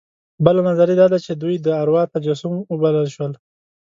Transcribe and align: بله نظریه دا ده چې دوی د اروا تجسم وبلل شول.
بله 0.45 0.61
نظریه 0.69 0.95
دا 1.01 1.07
ده 1.13 1.17
چې 1.25 1.31
دوی 1.41 1.55
د 1.59 1.67
اروا 1.81 2.03
تجسم 2.13 2.53
وبلل 2.71 3.07
شول. 3.15 3.31